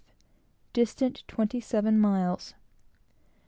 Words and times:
distant 0.73 1.21
twenty 1.27 1.61
seven 1.61 1.99
miles. 1.99 2.55